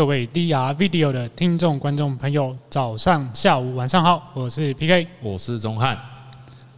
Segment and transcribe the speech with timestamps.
[0.00, 5.94] 各位 DR Video 的听众、观众朋友，早上、下午、晚上好，我是 PK，我是钟汉。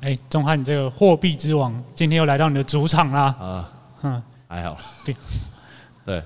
[0.01, 3.27] 哎，钟汉，你这个货币之王今天又来到你的主场啦。
[3.39, 4.77] 啊，哼，还好。
[5.05, 5.15] 对，
[6.05, 6.21] 对，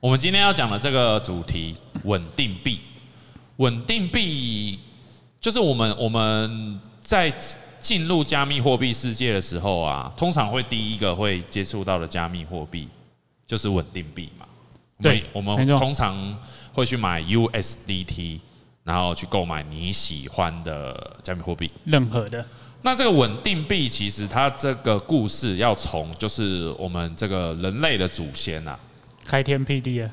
[0.00, 2.80] 我们今天要讲的这个主题，稳定币。
[3.58, 4.80] 稳定币
[5.40, 7.32] 就是我们我们在
[7.78, 12.88] 进入加密货币世界的时候啊，通常会第一个会接触到的加密货币
[13.46, 14.44] 就是稳定币嘛。
[15.02, 16.38] 对，我们通常
[16.72, 18.40] 会去买 USDT，
[18.84, 22.44] 然后去购买你喜欢的加密货币，任何的。
[22.82, 28.76] 那这个稳定币其实它这个故事要从就是我们这个人类的祖先啊，
[29.24, 30.10] 开天辟地啊，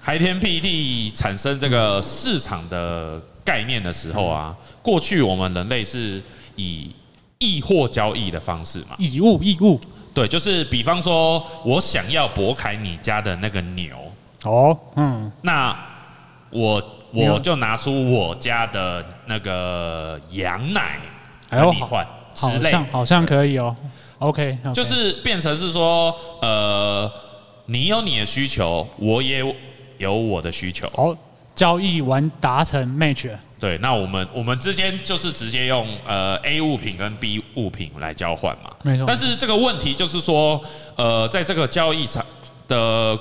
[0.00, 6.22] 开天辟地产生这个市场的概念的时候啊，过去我们人类是
[6.54, 6.90] 以
[7.38, 9.78] 易货交易的方式嘛，以物易物，
[10.14, 14.05] 对，就是比方说我想要博凯你家的那个牛。
[14.44, 15.76] 哦，嗯，那
[16.50, 20.98] 我我就拿出我家的那个羊奶，
[21.50, 23.74] 跟你换，好像好像可以哦。
[24.18, 27.10] OK，就是变成是说，呃，
[27.66, 29.42] 你有你的需求，我也
[29.98, 30.88] 有我的需求。
[30.94, 31.16] 好，
[31.54, 33.30] 交易完达成 match。
[33.58, 38.70] 对，那我们我们之间就是直接用呃 A 物品跟 B 物品来交换嘛。
[38.82, 39.04] 没错。
[39.06, 40.62] 但是这个问题就是说，
[40.94, 42.24] 呃，在这个交易场
[42.68, 43.18] 的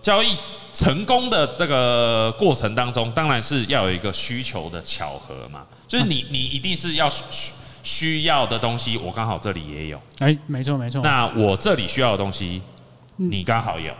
[0.00, 0.38] 交易。
[0.72, 10.00] 成功的这个过程当中，当然是要有一个需求的巧合嘛，就是你你一定是要需需要的东西，我刚好这里也有。
[10.18, 11.02] 哎，没错没错。
[11.02, 12.62] 那我这里需要的东西，
[13.16, 13.92] 你刚好有，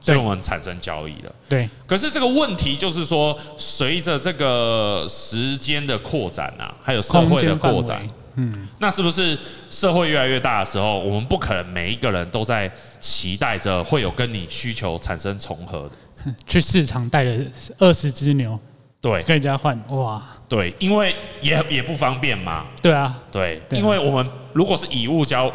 [0.00, 1.32] 所以我们产生交易的。
[1.48, 1.68] 对。
[1.86, 8.06] 可是这个问题就是说，随着这个时间的扩展啊，还有社会的扩展。
[8.40, 9.36] 嗯，那是不是
[9.68, 15.90] 社会越来越大的时候，我们不可能每一个人都在期待着会有跟你需求产生重合的？
[16.46, 17.44] 去市场带了
[17.78, 18.58] 二十只牛，
[19.00, 22.66] 对，跟人家换，哇，对，因为也也不方便嘛。
[22.82, 25.50] 对啊，对，因为我们如果是以物交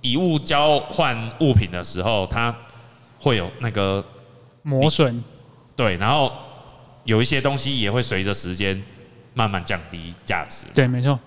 [0.00, 2.54] 以物交换物品的时候，它
[3.18, 4.04] 会有那个
[4.62, 5.22] 磨损，
[5.74, 6.32] 对，然后
[7.04, 8.80] 有一些东西也会随着时间
[9.34, 10.66] 慢慢降低价值。
[10.74, 11.18] 对，没错。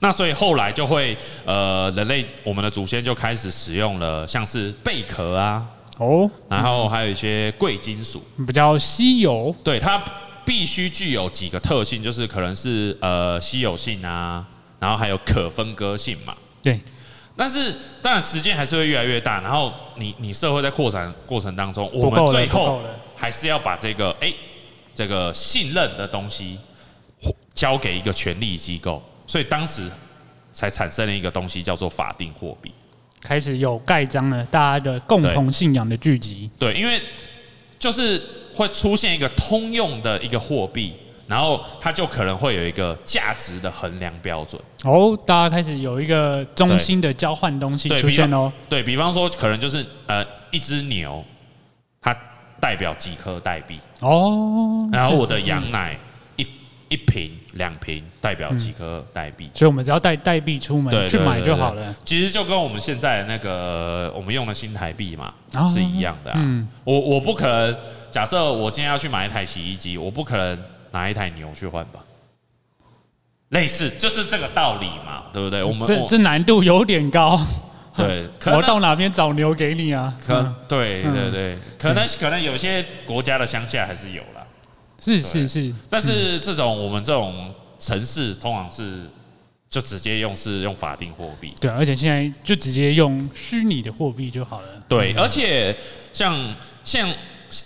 [0.00, 5.64] 那所以后来就会，呃，人类我们的祖先就开始使用了像是贝壳啊，
[5.98, 10.02] 哦，然后还有一些贵金属，比较稀有，对，它
[10.44, 14.44] 必须具有几个特性，就是可能是呃稀有性啊，
[14.80, 16.80] 然后还有可分割性嘛，对。
[17.36, 22.80] 但是当然时间还是会越来越大，然后你你社会在扩展过程当中，我们最后
[23.16, 24.36] 还是要把这个哎、欸、
[24.94, 26.56] 这个信任的东西
[27.52, 29.02] 交给一个权力机构。
[29.26, 29.90] 所以当时
[30.52, 32.70] 才产生了一个东西，叫做法定货币，
[33.24, 36.50] 开始有盖章了，大家的共同信仰的聚集。
[36.58, 37.00] 对，因为
[37.78, 38.22] 就是
[38.54, 40.92] 会出现一个通用的一个货币，
[41.26, 44.60] 然后它就可能会有一个价值的衡量标准。
[44.82, 48.52] 哦，大家开始有一个中心的交换东西出现哦。
[48.68, 51.24] 对，比方说，可能就是呃一只牛，
[52.02, 52.14] 它
[52.60, 53.80] 代表几颗代币。
[54.00, 55.98] 哦，然后我的羊奶。
[56.88, 61.94] 一瓶两瓶代表几颗代币，所以我们只要带代币出门去买就好了。
[62.04, 65.34] 其实就跟我们现在那个我们用的新台币嘛
[65.72, 66.32] 是一样的。
[66.36, 67.76] 嗯，我我不可能
[68.10, 70.58] 假设我今天要去买一台洗衣机，我不可能
[70.92, 72.00] 拿一台牛去换吧？
[73.50, 75.62] 类似就是这个道理嘛，对不对？
[75.62, 77.40] 我们这这难度有点高。
[77.96, 80.12] 对， 我到哪边找牛给你啊？
[80.26, 84.44] 可对对对，可能可能有些国家的乡下还是有啦。
[85.00, 89.02] 是是是，但是这种我们这种城市通常是
[89.68, 91.52] 就直接用是用法定货币。
[91.60, 94.68] 对，而且现在就直接用虚拟的货币就好了。
[94.88, 95.76] 对，而且
[96.12, 97.12] 像像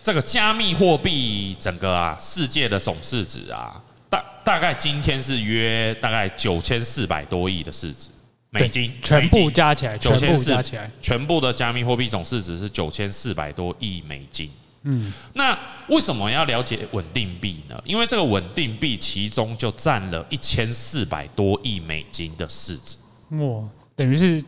[0.02, 8.08] 这个加密货币整个啊世界的总市值啊，大大概今天是约大概九千四百多亿的市值
[8.50, 14.50] 美金，全部加起来，全部加起来，全部的加密货币总市值是九千四百多亿美金。
[14.82, 15.58] 嗯，那
[15.88, 17.80] 为什么要了解稳定币呢？
[17.84, 22.96] 因为这个稳定币其中就占了一千四百多亿美金的市值。
[23.30, 23.62] 哇，
[23.96, 24.42] 等于是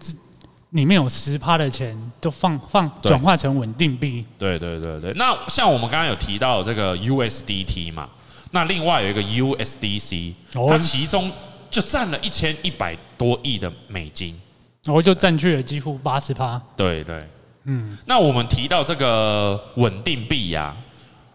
[0.70, 4.24] 里面有十趴的钱都放放转化成稳定币。
[4.38, 5.12] 对对对对。
[5.14, 8.08] 那像我们刚刚有提到这个 USDT 嘛，
[8.52, 10.32] 那另外有一个 USDC，
[10.68, 11.30] 它其中
[11.68, 14.40] 就占了一千一百多亿的美金，
[14.84, 16.62] 然后就占据了几乎八十趴。
[16.76, 17.20] 对对。
[17.64, 20.76] 嗯，那我们提到这个稳定币呀，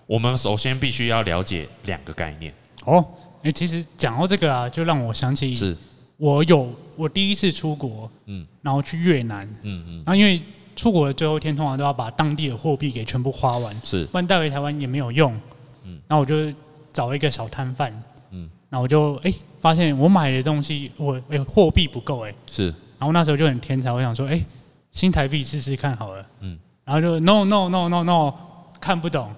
[0.07, 2.54] 我们首先必须要了解两个概念。
[2.86, 3.06] 哦，
[3.44, 5.77] 哎，其实讲到这个啊，就让我想起，
[6.18, 10.42] 我有我第一次出国，嗯，然后去越南，嗯嗯，然后因为
[10.75, 15.33] 出国的最后一天通常都要把当地的货币给全部花完，是，不然带回台湾也没有用。
[15.83, 16.51] 嗯，然后我就
[16.92, 17.92] 找一个小摊贩，
[18.31, 22.68] 嗯，然后我就哎、欸、发现我买的东西我哎货币不够哎、欸，是，
[22.98, 24.45] 然后那时候就很天才，我想说哎、欸、
[24.95, 28.33] 新台币试试看好了，嗯，然后就 no no no no no
[28.80, 29.30] 看不懂，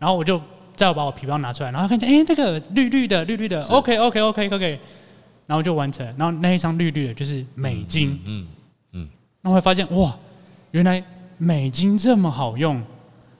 [0.00, 0.42] 然后我就
[0.74, 4.80] 再把我皮包拿出来，然后看见哎、欸、那个绿绿的绿绿的，OK OK OK OK，
[5.46, 8.46] 然后就完成，然后那一张绿绿的就是美金，嗯。
[8.92, 9.08] 嗯
[9.42, 10.16] 那会发现哇，
[10.72, 11.00] 原来
[11.38, 12.82] 美金这么好用，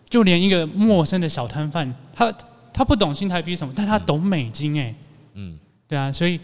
[0.08, 2.32] 就连一个陌生的小摊贩，他
[2.72, 4.94] 他不懂新台币什么，但他懂美金哎，
[5.32, 6.38] 嗯，对啊，所以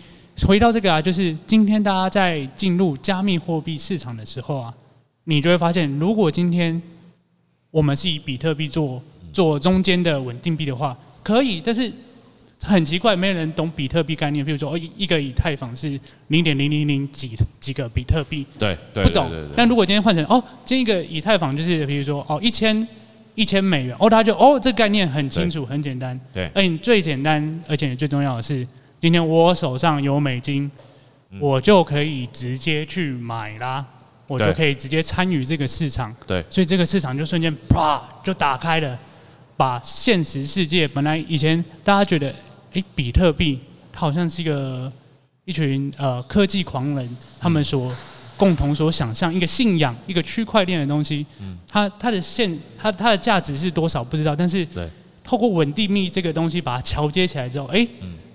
[0.44, 4.74] 回到这个啊，就是今天大家在进入加密货币市场的时候啊，
[5.30, 6.82] 你就会发现，如果今天
[7.70, 9.00] 我们是以比特币做
[9.32, 11.90] 做中间的稳定币的话，可以，但是。
[12.62, 14.44] 很奇怪，没有人懂比特币概念。
[14.44, 15.98] 比如说，哦，一个以太坊是
[16.28, 19.30] 零点零零零几几个比特币，对，对，不懂。
[19.56, 22.86] 但如果今天换成哦，这一个以太坊就是，比如说哦，一千
[23.34, 26.20] 一千美元，哦，他就哦，这概念很清楚，很简单。
[26.34, 28.68] 对，而且最简单，而且最重要的是，
[29.00, 30.70] 今天我手上有美金，
[31.40, 33.86] 我就可以直接去买啦，
[34.30, 36.14] 我就可以直接参与这个市场。
[36.26, 38.98] 对，所以这个市场就瞬间啪就打开了，
[39.56, 42.34] 把现实世界本来以前大家觉得。
[42.72, 43.58] 哎，比特币
[43.92, 44.92] 它好像是一个
[45.44, 47.92] 一群呃科技狂人，他们所
[48.36, 51.26] 共同所想象一个信仰，一个区块链的东西。
[51.40, 54.64] 嗯，它它的现它它的价值是多少不知道，但是
[55.24, 57.84] 透过稳定币这个东西把它桥接起来之后，哎，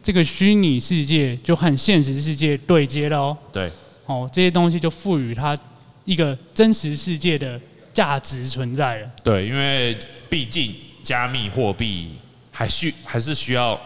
[0.03, 3.37] 这个虚拟世界就和现实世界对接了哦。
[3.53, 3.71] 对，
[4.05, 5.57] 哦，这些东西就赋予它
[6.05, 7.59] 一个真实世界的
[7.93, 9.11] 价值存在了。
[9.23, 9.97] 对，因为
[10.29, 10.73] 毕竟
[11.03, 12.15] 加密货币
[12.51, 13.77] 还需还是需要。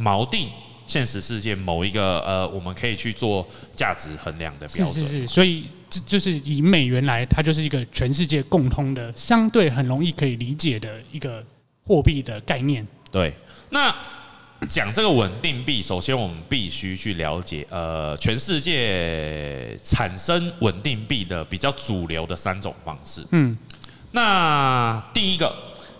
[0.00, 0.48] 锚定
[0.86, 3.46] 现实世界某一个呃，我们可以去做
[3.76, 4.94] 价值衡量的标准。
[4.94, 11.44] 是是是，所以这就是以美元来，它就是一个全世界共通的、相对很容易可以理解的一个
[11.84, 12.86] 货币的概念。
[13.12, 13.34] 对，
[13.68, 13.94] 那
[14.68, 23.24] 讲这个稳定币，首先我们必须去了解呃，全世界产生稳定币的比较主流的三种方式。
[23.32, 23.56] 嗯，
[24.12, 25.54] 那第一个，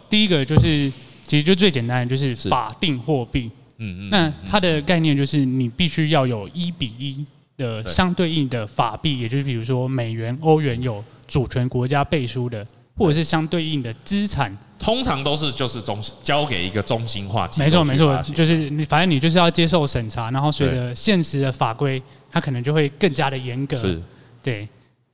[0.09, 0.93] 第一个就是
[1.27, 3.51] 其实就最简单的，就是法定货币。
[3.79, 7.25] 嗯嗯，那它的概念就是你必须要有一比一
[7.57, 12.67] 的相对应的法币，也就是比如说美元、欧元有主权国家背书的，
[13.01, 17.65] 或者是相对应的资产，通常都是就是中交给一个中心化机构。
[17.65, 22.01] 没错没错，就是你反正你就是要接受审查，然后随着现实的法规，
[22.31, 23.75] 它可能就会更加的严格。
[23.75, 23.99] 是，
[24.43, 24.69] 对。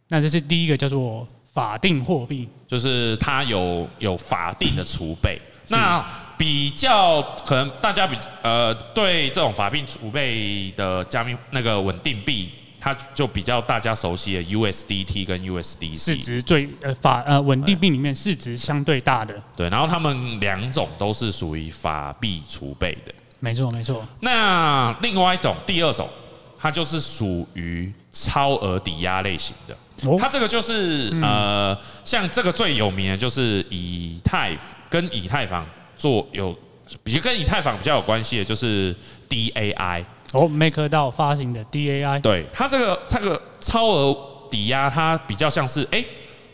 [0.09, 5.41] 那这是第一个叫做法定货币，就是它有有法定的储备。
[5.69, 6.05] 那
[6.37, 12.53] 比较可能大家比呃对这种法定储备的加密那个稳定币，
[12.87, 19.35] 它就比较大家熟悉的 USDT 跟 USDC 市值最呃法呃稳定币里面市值相对大的。
[19.57, 23.13] 对，然后他们两种都是属于法币储备的。
[23.41, 24.07] 没错没错。
[24.21, 26.09] 那另外一种第二种，
[26.57, 29.77] 它就是属于超额抵押类型的。
[30.17, 34.57] 它这个就是呃像这个最有名的就是以太。
[34.89, 35.67] 跟以太坊
[35.99, 36.57] 做有，
[37.03, 38.95] 比如跟以太坊比较有关系的，就是
[39.29, 42.45] DAI 哦，MakerDAO 发行的 DAI，对。
[42.53, 44.17] 它这个这个超额
[44.51, 46.07] 抵押，它比较像是，哎、欸，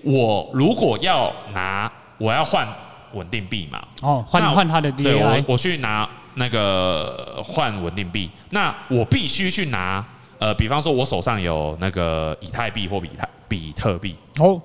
[0.03, 2.69] 我如果要拿，我要换
[3.15, 10.05] 稳定币嘛，哦，换换它的 DAI，对我我去拿那个换稳定币，那我必须去拿，
[10.39, 14.61] 呃，比方说我手上有那个以太币或比特比特币，哦，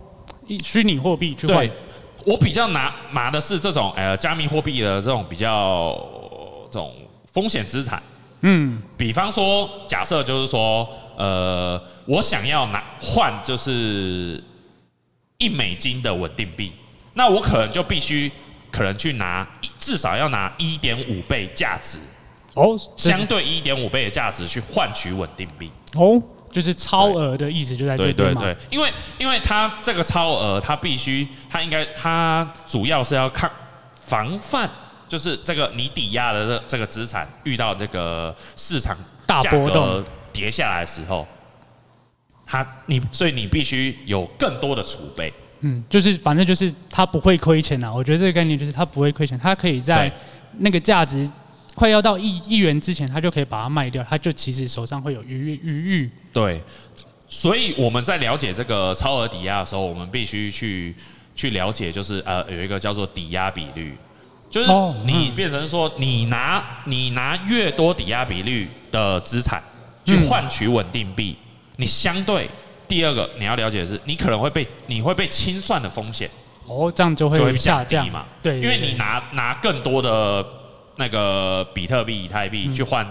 [0.64, 1.70] 虚拟货币去换。
[2.26, 5.98] 我比较拿拿的是这种呃加密货币的这种比较
[6.70, 6.94] 这种
[7.32, 8.02] 风险资产，
[8.42, 14.44] 嗯，比方说假设就是说呃我想要拿换就是
[15.38, 16.72] 一美金的稳定币，
[17.14, 18.32] 那我可能就必须
[18.72, 21.98] 可能去拿至少要拿一点五倍价值
[22.54, 26.22] 哦，相对一点五倍的价值去换取稳定币哦。
[26.50, 28.42] 就是超额的意思就在这边嘛？
[28.42, 33.52] 对对对，因为因为它这个超额，它必须它应该它主要是要看
[33.94, 34.68] 防范，
[35.08, 38.96] 就是这个你抵押的这这个资产遇到这个市场
[39.26, 41.28] 大波动跌下来的时候，
[42.46, 45.34] 它你所以你必须有更多的储备。
[45.62, 47.92] 嗯，就是反正就是它不会亏钱啊。
[47.94, 50.12] 我觉得这个概念就是它不会亏钱，它可以在
[50.60, 51.30] 那个价值。
[51.74, 56.12] 快要到一亿元之前，它就可以把它卖掉，它就其实手上会有余余裕。
[56.34, 56.60] 对，
[57.28, 60.96] 所以我们在了解这个超额抵押的时候，我们必须去
[61.36, 63.96] 去了解，就是呃有一个叫做抵押比率，
[64.50, 64.70] 就是
[65.06, 69.62] 你变成说你拿你拿越多抵押比率的资产
[70.06, 71.38] 去换取稳定币，
[71.76, 72.50] 你相对
[72.88, 76.30] 第二个你要了解的是，你可能会被你会被清算的风险。
[76.66, 78.26] 哦，这样就会下降嘛？
[78.42, 80.46] 对，因为你拿拿更多的
[80.96, 83.06] 那个比特币、以太币去换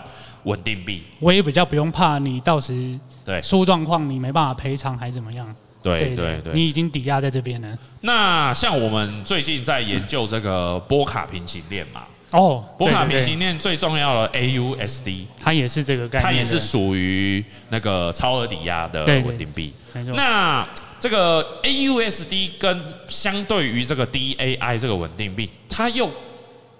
[0.45, 5.55] 稳定币，我也比较不用怕你到时对出状况，你没办法赔偿还是怎么样？
[5.87, 7.78] 对对对，对，你已经抵押在这边了。
[8.00, 12.02] 那像我们最近在研究这个波卡平行链嘛？
[12.33, 19.73] 哦，波卡平行链最重要的 AUSD，它也是这个概念，它也是属于那个超额抵押的稳定币。
[20.14, 26.11] 那这个 AUSD 跟相对于这个 DAI 这个稳定币，它又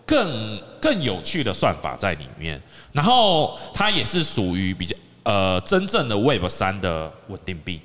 [0.05, 2.61] 更更有趣的算法在里面，
[2.93, 7.81] 然后它也是属于比较呃真正的 Web 三的稳定币。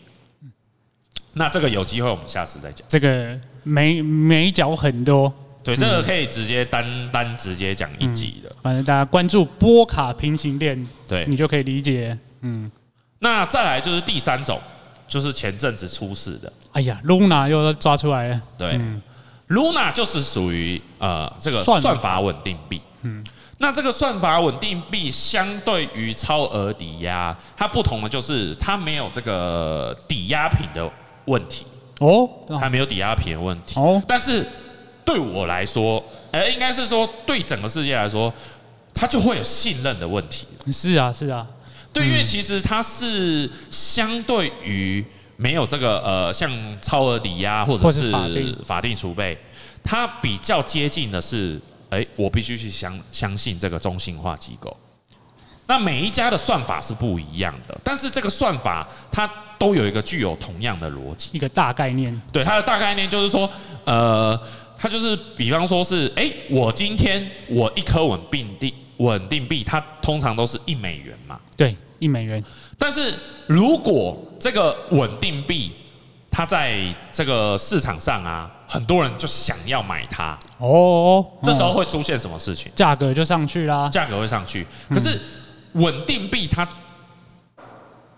[1.34, 2.86] 那这个有机会我们下次再讲。
[2.88, 5.34] 这个眉眉角很多，
[5.64, 8.50] 对，这个可以直接单单直接讲一集的。
[8.50, 12.18] 嗯，反正大家关注波卡平行链，对，你就可以理解。
[12.42, 12.72] 嗯，
[13.20, 14.60] 那再来就是第三种。
[15.08, 18.42] 就是前阵子出事的，哎呀，Luna 又抓出来了。
[18.58, 19.02] 对、嗯、
[19.50, 22.82] ，Luna 就是属于呃这个算法稳定币。
[23.02, 23.22] 嗯，
[23.58, 30.90] 那这个算法稳定币相对于超额抵押，它不同的就是它没有这个抵押品的
[31.26, 31.66] 问题。
[32.00, 32.28] 哦，
[32.60, 33.80] 还没有抵押品的问题。
[33.80, 34.44] 哦，但是
[35.06, 38.34] 对我来说，呃，应该是说对整个世界来说，
[38.94, 40.48] 它就会有信任的问题。
[40.72, 41.46] 是啊，是啊。
[41.94, 45.06] 对，因为其实它是相对于
[45.38, 46.50] 没有这个呃，像
[46.82, 48.12] 超额抵押或者是
[48.64, 49.38] 法定储备，
[49.84, 51.60] 它比较接近的是，
[51.90, 54.76] 哎，我必须去相相信这个中心化机构。
[55.72, 59.26] 那每一家的算法是不一样的，但是这个算法它
[59.58, 62.22] 都有一个具有同样的逻辑，一个大概念。
[62.30, 63.50] 对，它的大概念就是说，
[63.86, 64.38] 呃，
[64.78, 68.74] 它就是比方说是，哎，我今天我一颗稳定币。
[68.98, 72.44] 稳定币它通常都是一美元嘛，对，一美元。
[72.78, 73.12] 但是
[73.48, 75.72] 如果这个稳定币
[76.30, 82.72] 它在这个市场上啊，很多人就想要买它，哦，这时候会出现什么事情？
[82.76, 84.68] 价格就上去啦，价格会上去。
[84.90, 85.20] 可是
[85.74, 86.68] 稳定币它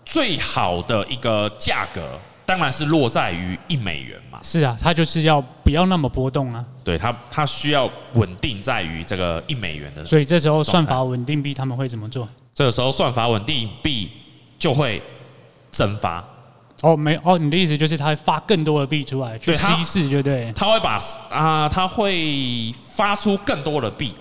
[0.04, 2.18] 最好的一个价格。
[2.46, 4.38] 当然是落在于一美元嘛。
[4.42, 6.62] 是啊，它就是要不要那么波动啊。
[6.84, 10.04] 对，它它需要稳定在于这个一美元的。
[10.04, 12.28] 所以这时候算法稳定币他们会怎么做？
[12.52, 14.10] 这个时候算法稳定币
[14.58, 15.00] 就会
[15.70, 16.22] 蒸发。
[16.82, 20.52] 哦，没哦，你的意思就是它会发更多的币出来去稀释，对不对？
[20.54, 24.14] 它会把啊，它会发出更多的币。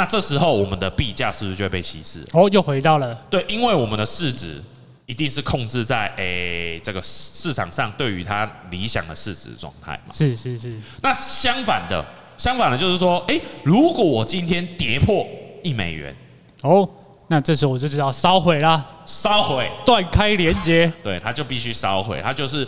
[0.00, 2.26] 那这时候我们的币价是不是就会被稀释？
[2.32, 3.14] 哦，又回到了。
[3.28, 4.62] 对，因为我们的市值。
[5.06, 10.14] 一定是控制在诶、欸、这个市场上对于它理想的市值状态嘛？
[10.14, 10.78] 是是是。
[11.02, 15.26] 那相反的，相反的就是说，诶、欸，如果我今天跌破
[15.64, 16.14] 一美元，
[16.62, 16.88] 哦，
[17.26, 22.64] 那这时候我就知道烧毁啦，烧毁，断开连接， 对，它就必须烧毁，它就是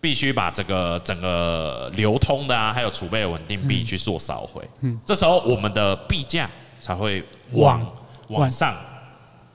[0.00, 4.66] 必须把这个整个流通的啊，还有储备的稳定币去做烧回。
[4.80, 6.48] 嗯，这时候我们的币价
[6.80, 7.86] 才会往
[8.28, 8.74] 往上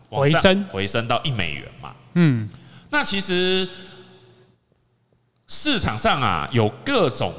[0.09, 1.95] 回升，回升到一美元嘛。
[2.13, 2.47] 嗯，
[2.91, 3.67] 那其实
[5.47, 7.33] 市场上啊有各种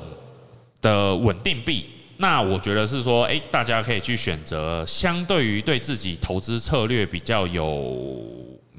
[0.80, 7.96] 的稳定币，那我觉得是说，哎，大家可以去选择相对于对自己投资策略比较有、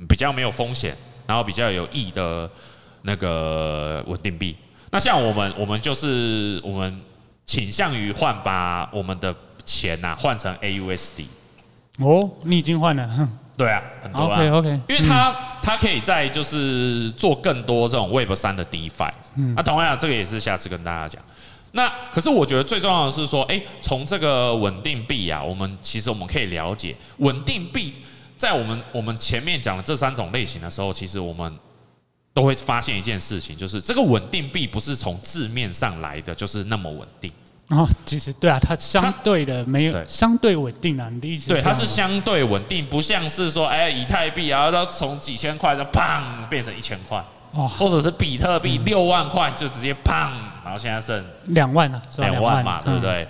[0.09, 2.49] 比较没有风险，然后比较有益的
[3.03, 4.55] 那个稳定币。
[4.91, 7.01] 那像我们，我们就是我们
[7.45, 9.35] 倾向于换把我们的
[9.65, 11.25] 钱呐换成 AUSD。
[11.99, 13.29] 哦，你已经换了。
[13.57, 14.39] 对啊，很多啊。
[14.39, 19.11] OK OK，因为它它可以在就是做更多这种 Web 三的 DeFi。
[19.35, 19.55] 嗯。
[19.55, 21.21] 那同样，这个也是下次跟大家讲。
[21.71, 27.95] 那可是我觉得最重要的是说，哎，从这个稳定币啊，我们其实我们可以了解，稳定币
[28.37, 31.51] 在我们我们前面讲的这三种类型的时候，其实我们
[32.37, 37.31] 都会发现一件事情，就是这个稳定币不是从字面上来的，就是那么稳定。
[37.69, 41.49] 哦，其实对啊，它相对的没有相对稳定啊，你的意思？
[41.49, 47.17] 对，它是相对稳定，不像是说，哎，以太币啊，然后从几千块就砰变成一千块，
[47.53, 50.29] 哦，或者是比特币六万块就直接砰，
[50.63, 53.27] 然后现在剩两万啊，两万嘛，对不对？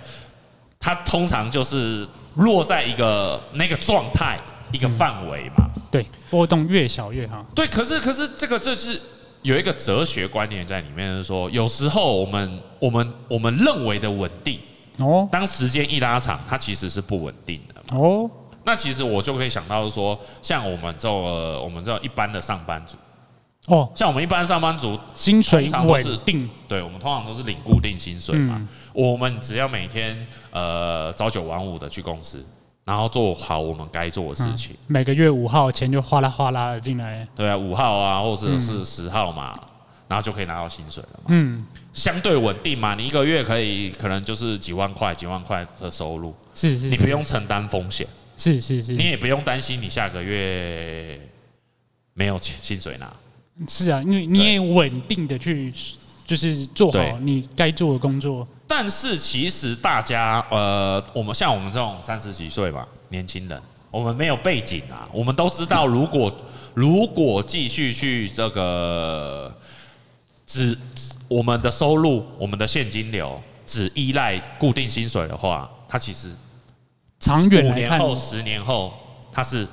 [0.78, 4.36] 它通常就是落在一个那个状态
[4.72, 7.44] 一个范围嘛，对，波动越小越好。
[7.54, 9.00] 对，可是可是这个这是。
[9.42, 14.58] 有一个哲学观念在里面，就是说，有时候我们我们我们认为的稳定，
[14.96, 17.96] 哦，当时间一拉长，它其实是不稳定的。
[17.96, 18.28] 哦，
[18.64, 22.96] 那其实我就可以想到说，像我们这我们这一般的上班族，
[23.68, 28.60] 哦，像我们一般上班族，薪水稳定，对，我们通常都是领固定薪水嘛。
[28.92, 32.44] 我们只要每天呃朝九晚五的去公司，
[32.88, 34.72] 然后做好我们该做的事情。
[34.72, 37.28] 嗯、每个月五号钱就哗啦哗啦的进来。
[37.36, 39.68] 对啊，五号啊，或者是十号嘛，嗯、
[40.08, 41.24] 然后就可以拿到薪水了嘛。
[41.28, 46.34] 嗯，相对稳定嘛，你一个月可以可能就是几万块、几万块的收入。
[46.54, 48.06] 是是，是，你不用承担风险。
[48.38, 51.20] 是是是，你也不用担心你下个月
[52.14, 53.12] 没有钱薪水拿。
[53.68, 55.70] 是啊，因为你也稳定的去
[56.24, 58.48] 就是做好你该做的工作。
[58.68, 63.60] 但是其实大家，呃，我们像我们这种三十几岁吧，年轻人，
[63.90, 66.30] 我们没有背景啊，我们都知道，如果
[66.74, 69.52] 如果继续去这个
[70.46, 70.76] 只
[71.28, 76.30] 我们的收入，我们的现金流只依赖固定薪水的话，它其实
[77.18, 78.92] 长远五年后、十年后，
[79.32, 79.66] 它是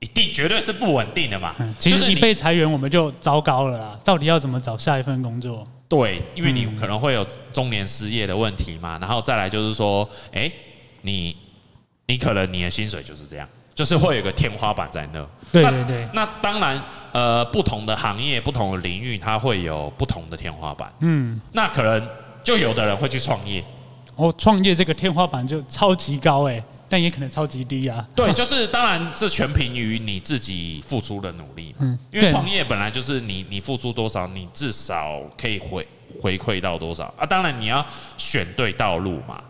[0.00, 1.54] 一定绝对是不稳定的嘛。
[1.78, 3.98] 其实你被裁员，我们就糟糕了啦。
[4.04, 5.66] 到底要怎么找下一份工作？
[5.88, 10.50] 对，因为你可能会有中年失业的问题嘛，然后再来就是说，哎，
[11.02, 11.36] 你
[12.06, 15.24] 你可能你的薪水就是这样，就是会有个天花板在那。
[15.52, 16.08] 对对对。
[16.12, 20.92] 那当然，呃，不同的行业、不同的领域，它会有不同的天花板。
[21.00, 21.40] 嗯。
[21.52, 22.08] 那可能
[22.42, 23.62] 就有的人会去创业。
[24.16, 26.62] 哦，创业这个天花板就超级高哎。
[26.88, 28.06] 但也可能超级低啊！
[28.14, 31.78] 对，就是当然是全凭于你自己付出的努力嘛。
[31.80, 35.86] 嗯，因为创业本来就是你你付出多少，你至少可以回
[36.22, 37.26] 回馈到多少啊。
[37.26, 37.84] 当然你要
[38.16, 39.42] 选对道路嘛。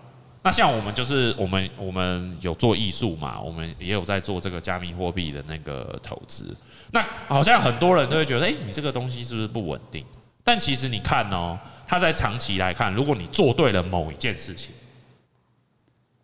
[0.43, 6.57] 那像我们就是我们我们有做艺术嘛，我们也有在做这个加密货币的那个投资。
[6.93, 10.03] 那好像很多人都会觉得，哎，你这个东西是不是不稳定？
[10.43, 14.71] 但其实你看哦，它在长期来看，如果你做对了某一件事情。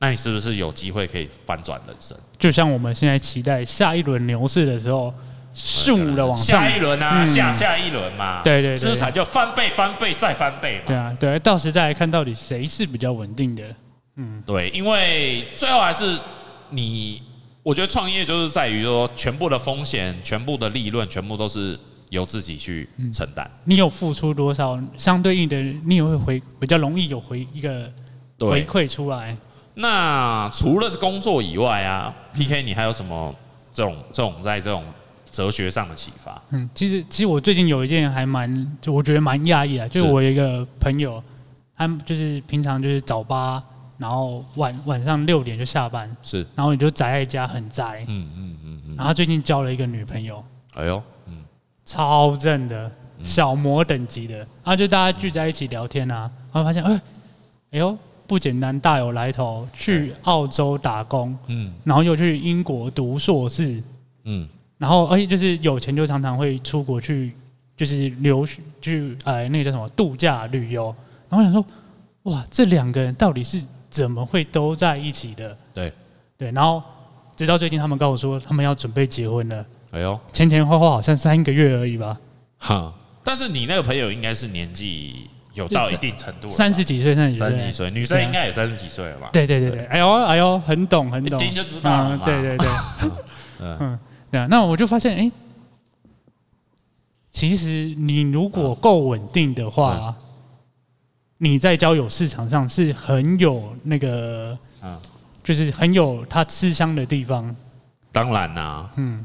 [0.03, 2.19] 那你是不是有机会可以翻转人生？
[2.37, 5.15] 就像我们现在期待下一轮牛市的时候，
[5.55, 6.61] 迅的往上。
[6.61, 8.43] 下一轮啊，嗯、下下一轮嘛。
[8.43, 10.83] 对对对，资产就翻倍、翻倍再翻倍嘛。
[10.87, 13.63] 对啊，对，到时再来看到底谁是比较稳定的。
[14.17, 16.19] 嗯，对，因为最后还是
[16.71, 17.23] 你，
[17.63, 21.79] 我觉得创业就是在于说，全部的风险、全部的利润，全部都是
[22.11, 23.61] 由自己去承担、嗯。
[23.67, 27.89] 你有付出多少，相对应的，你也会回比较容易有回一个
[28.41, 29.37] 回馈出来。
[29.75, 33.35] 那除了工作以外啊，PK，你还有什么
[33.73, 34.85] 这种这种在这种
[35.31, 36.41] 哲学上的启发？
[36.51, 41.23] 嗯，其实其实我最近有一件还蛮，就我觉得蛮讶异啊，就是我有一个朋友，
[41.75, 43.63] 他就是平常就是早八，
[43.97, 51.43] 然后晚晚上六点就下班，是，然后你就宅在家很宅，嗯嗯嗯嗯，然后他最近交了一个女朋友，哎呦，嗯，
[51.87, 57.01] 超正的，小魔等级的，然后就大家聚在一起聊天啊，然后发现，哎，
[57.71, 57.97] 哎呦。
[58.27, 59.69] 不简单，大有来头。
[59.73, 63.83] 去澳洲打工，嗯，然后又去英国读硕士，
[64.25, 67.33] 嗯，然后而且就是有钱就常常会出国去，
[67.77, 70.95] 就是留学去呃那个叫什么度假旅游。
[71.29, 71.65] 然后我想说，
[72.25, 75.57] 哇，这两个人到底是怎么会都在一起的？
[75.75, 75.93] 对
[76.39, 76.83] 对，然后
[77.37, 79.67] 直到最近他们跟我说，他们要准备结婚了。
[79.91, 82.19] 哎呦，前前后后好像三个月而已吧。
[82.59, 85.29] 哈，但是你那个朋友应该是年纪。
[85.55, 89.31] 有到一定程度，三十几岁，三十几岁，女生应该也三十几岁了吧？
[89.33, 92.25] 对对对对，哎呦哎呦，很懂很懂，一听就知道了嘛。
[92.25, 92.69] 对对对，
[93.61, 93.99] 嗯，
[94.31, 95.31] 对啊，那我就发现，哎，
[97.31, 100.15] 其实你如果够稳定的话，
[101.39, 104.99] 你在交友市场上是很有那个，嗯，
[105.45, 107.55] 就是很有它吃香的地方。
[108.11, 109.25] 当然啦，嗯，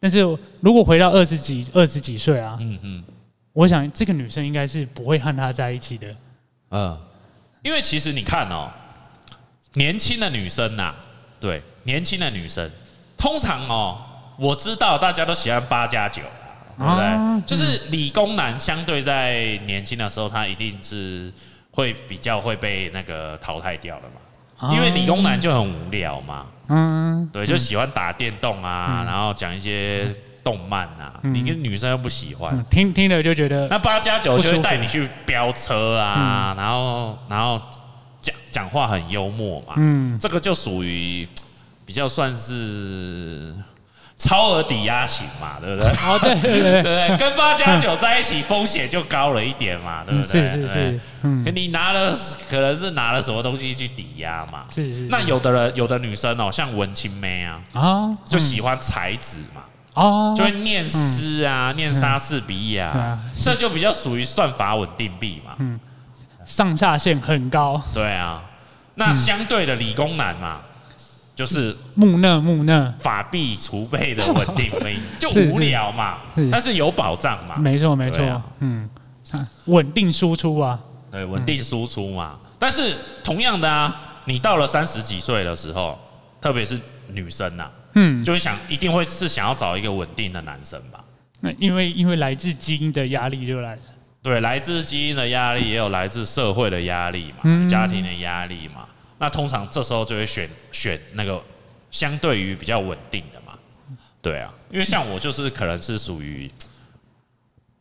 [0.00, 0.20] 但是
[0.60, 3.04] 如果回到二十几二十几岁啊，嗯嗯。
[3.52, 6.14] 我想这个女生应该是不会和他在一起的，
[6.70, 6.96] 嗯，
[7.62, 8.70] 因为其实你看哦，
[9.74, 10.94] 年轻的女生呐，
[11.40, 12.70] 对，年轻的女生，
[13.16, 14.00] 通常哦，
[14.38, 16.22] 我知道大家都喜欢八加九，
[16.78, 17.42] 对不对？
[17.46, 21.32] 就是理工男相对在年轻的时候，他一定是
[21.72, 30.14] 会比较会被那个淘汰掉的嘛，因为理工男就很无聊嘛，嗯，对，就喜欢打电动啊，然后讲一些。
[30.48, 37.60] 动漫啊，你跟女生又不喜欢，听听了就觉得那八加九就会带你去飙车啊，然后然后
[38.18, 41.28] 讲讲话很幽默嘛，嗯，这个就属于
[41.84, 43.54] 比较算是
[44.16, 45.90] 超额抵押型嘛，对不对？
[45.90, 46.82] 哦，对对对。
[47.08, 50.26] 对，跟八加九在一起风险就高了一点嘛，对不对？
[50.26, 52.16] 是是是，嗯，可你拿了
[52.48, 54.64] 可能是拿了什么东西去抵押嘛？
[54.70, 55.00] 是是。
[55.10, 59.60] 那有的人有的女生哦，像文青妹啊，啊，就喜欢才子嘛。
[59.98, 65.54] 哦，就会念诗啊，嗯、念莎士比亚，嗯啊、这就比较属于算法稳定币嘛。
[65.58, 65.78] 嗯，
[66.44, 67.80] 上下限很高。
[67.92, 68.42] 对啊，
[68.94, 70.60] 那相对的理工男嘛，
[71.34, 76.18] 就是木讷木讷，法币储备的稳定币， 就无聊嘛，
[76.50, 77.56] 但是有保障嘛。
[77.56, 78.88] 没错没错，啊、嗯，
[79.66, 80.78] 稳定输出啊，
[81.10, 82.38] 对，稳定输出嘛。
[82.44, 83.94] 嗯、但是同样的啊，
[84.26, 85.98] 你到了三十几岁的时候。
[86.40, 91.02] 特别是女生呐、啊，嗯，就会想一定会是想要找一个稳定的男生吧？
[91.40, 93.82] 那因为因为来自基因的压力就来了，
[94.22, 98.86] 对，来自基因的压力，也有来自社会的压力嘛，嗯、家庭的压力嘛。
[99.18, 101.42] 那通常这时候就会选选那个
[101.90, 103.58] 相对于比较稳定的嘛。
[104.22, 106.50] 对啊，因为像我就是可能是属于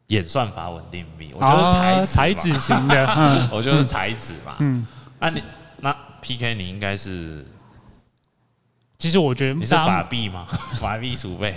[0.08, 4.56] 演算法稳定币，我就是才才子型的，嗯、 我就是才子嘛。
[4.60, 4.86] 嗯，
[5.20, 5.44] 那你
[5.82, 7.46] 那 PK 你应该是，
[8.98, 10.46] 其实我觉得你是法币吗？
[10.80, 11.54] 法币储备。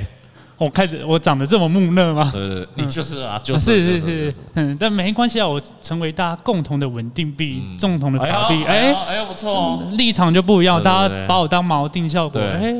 [0.59, 2.31] 我开始我长得这么木讷吗？
[2.35, 12.75] 呃，你就是啊，就是是是是，嗯，但没关系啊，我成为大家共同的稳定币，共同的法币，哎哎呦不错哦，立场就不一样，大家把我当锚定效果，哎，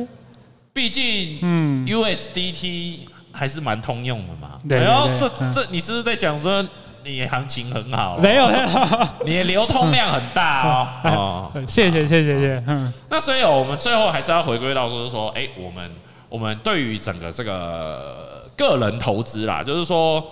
[0.71, 2.99] 毕竟嗯，USDT
[3.31, 6.63] 还是蛮通用的嘛，对，然后这这你是不是在讲说
[7.03, 8.17] 你行情很好？
[8.17, 8.49] 没有，
[9.25, 10.87] 你的流通量很大哦，
[11.55, 11.61] 哦。
[11.67, 15.91] 谢谢谢谢谢，嗯，那所以我们最后还是要回归到说说，哎，我们。
[16.31, 20.25] 我们对于整个这个个人投资啦，就是说，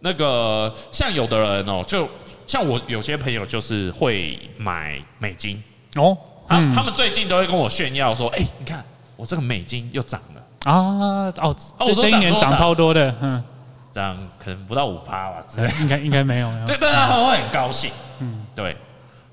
[0.00, 2.08] 那个像有的人哦，就
[2.46, 5.62] 像我有些朋友就是会买美金。
[5.96, 6.16] 哦，
[6.48, 8.82] 他他们最近都会跟我炫耀说，哎，你看
[9.16, 10.42] 我这个美金又涨了。
[10.72, 13.44] 啊哦，这这一年涨超多的，嗯，
[14.00, 15.44] 涨可能不到五趴吧，
[15.80, 18.76] 应该应该没有，对，但他们会很高兴，嗯，对，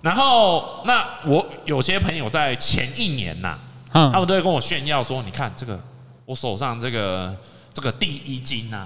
[0.01, 3.58] 然后那我有些朋友在前一年呐。
[3.95, 5.80] 他们都会跟我炫耀说：“你看这个，
[6.25, 7.34] 我手上这个
[7.73, 8.86] 这个第一金呐，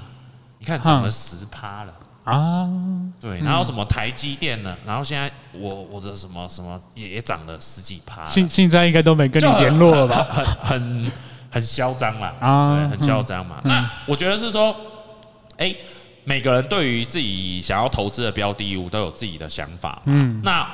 [0.60, 1.94] 你看涨了十趴了
[2.26, 2.70] 啊！
[3.20, 4.78] 对，然后什么台积电呢？
[4.86, 8.24] 然后现在我我的什么什么也也涨了十几趴。
[8.24, 10.28] 现现在应该都没跟你联络了吧？
[10.62, 11.12] 很很
[11.54, 13.60] 很嚣张嘛啊，很嚣张嘛。
[13.64, 14.76] 那我觉得是说，
[15.60, 15.76] 哎，
[16.24, 20.02] 每个人对于自己想要投资的标的物都有自己的想法。
[20.06, 20.68] 嗯，那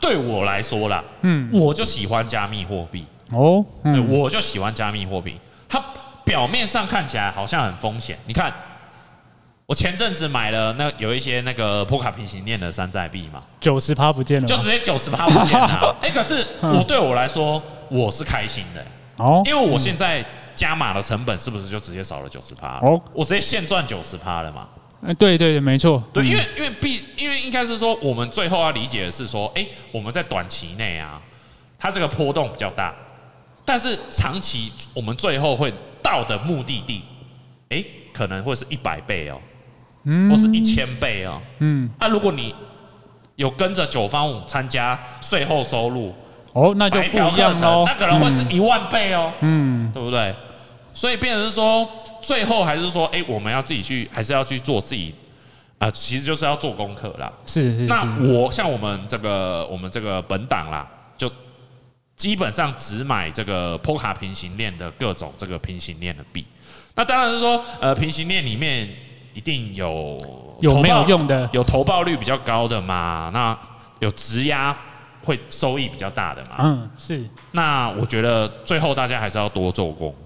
[0.00, 5.34] 对我来说啦，嗯，我就喜欢加密货币。”哦，嗯、我就喜欢加密货币，
[5.68, 5.82] 它
[6.24, 8.16] 表面上看起来好像很风险。
[8.24, 8.54] 你看，
[9.66, 15.96] 我前阵子买了那有一些那个波卡平行链的山寨币嘛，九十趴不见了，就直接九十趴不见了。
[16.00, 20.24] 哎，可是我对我来说我是开心的哦，因为我现在
[20.56, 22.80] 加码的成本是不是就直接少了九十趴？
[22.80, 24.66] 哦，我直接现赚九十趴了嘛？
[25.06, 31.20] 哎，对对对，没错，对，因为因为必，因为应该是说我们最后要理解的是说，哎，我们在短期内啊，
[31.78, 32.92] 它这个波动比较大。
[33.64, 37.02] 但是长期我们最后会到的目的地，
[37.68, 39.38] 哎，可能会是一百倍哦，
[40.04, 42.54] 嗯，或是一千倍哦，嗯，那如果你
[43.34, 46.14] 有跟着九方五参加税后收入，
[46.52, 50.34] 哦，那就不一样哦，那可能会是一万倍哦，嗯，对不对？
[50.96, 51.86] 所以变成是说，
[52.22, 55.14] 最后还是说，哎，我们要自己去，还是要去做自己
[55.78, 57.30] 啊，其实就是要做功课啦。
[57.44, 57.84] 是是是。
[57.84, 60.88] 那我像我们这个，我们这个本档啦。
[61.18, 61.30] 就
[62.14, 66.46] 基本上只买这个波卡平行链的各种这个平行链的币，
[66.94, 68.88] 那当然是说，呃，平行链里面
[69.32, 70.18] 一定有
[70.60, 73.58] 有没有用的，有投报率比较高的嘛，那
[74.00, 74.76] 有质押
[75.24, 77.24] 会收益比较大的嘛，嗯，是。
[77.52, 80.14] 那我觉得最后大家还是要多做功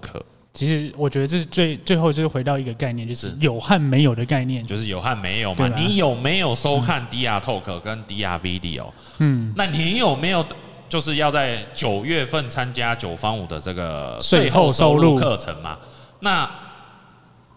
[0.53, 5.67] 其实我觉得这是最最后就是回到一个概念，就是有和没有的概念，就是有和没有嘛。
[5.75, 8.85] 你有没有收看 DR Talk 跟 DR Video？
[9.19, 10.45] 嗯，那你有没有？
[10.89, 15.79] 就是要在九月份参加九方五的这个税后收入课程嘛，
[16.19, 16.45] 那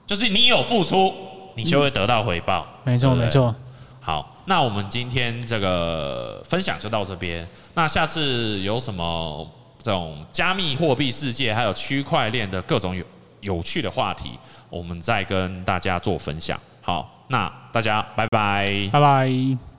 [0.06, 1.12] 就是你有付出，
[1.56, 2.64] 你就会得到回报。
[2.84, 3.52] 没错，没错。
[4.00, 7.44] 好，那我们今天这个分享就到这边。
[7.74, 9.50] 那下次有什么
[9.84, 13.04] 这种加密货币世界还有区块链的各种有
[13.40, 14.30] 有趣的话题，
[14.70, 16.58] 我们再跟大家做分享。
[16.80, 19.73] 好，那大家拜拜，拜拜。